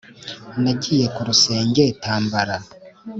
Nagiye 0.63 1.05
ku 1.13 1.21
rusenge 1.27 1.83
tambara 2.03 2.57